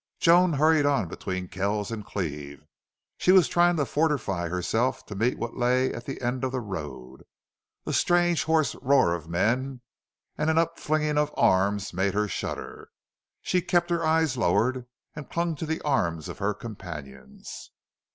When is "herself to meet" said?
4.49-5.37